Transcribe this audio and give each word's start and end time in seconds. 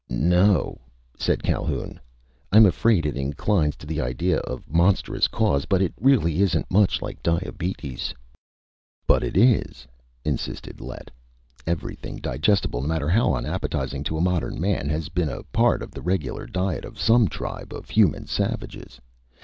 "No 0.09 0.49
o 0.49 0.55
o," 0.57 0.81
said 1.15 1.43
Calhoun. 1.43 1.99
"I'm 2.51 2.65
afraid 2.65 3.05
it 3.05 3.15
inclines 3.15 3.75
to 3.75 3.85
the 3.85 4.01
idea 4.01 4.37
of 4.39 4.63
a 4.67 4.75
monstrous 4.75 5.27
cause, 5.27 5.65
but 5.65 5.79
it 5.79 5.93
really 5.99 6.41
isn't 6.41 6.71
much 6.71 7.03
like 7.03 7.21
diabetes." 7.21 8.11
"But 9.05 9.23
it 9.23 9.37
is!" 9.37 9.85
insisted 10.25 10.81
Lett. 10.81 11.11
"Everything 11.67 12.15
digestible, 12.15 12.81
no 12.81 12.87
matter 12.87 13.09
how 13.09 13.35
unappetizing 13.35 14.03
to 14.05 14.17
a 14.17 14.21
modern 14.21 14.59
man, 14.59 14.89
has 14.89 15.07
been 15.09 15.29
a 15.29 15.43
part 15.53 15.83
of 15.83 15.91
the 15.91 16.01
regular 16.01 16.47
diet 16.47 16.83
of 16.83 16.99
some 16.99 17.27
tribe 17.27 17.71
of 17.71 17.91
human 17.91 18.25
savages! 18.25 18.99